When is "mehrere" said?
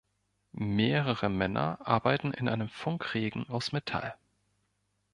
0.53-1.29